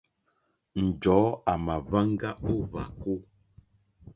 [0.85, 3.13] Njɔ̀ɔ́ à mà hwáŋgá ó hwàkó.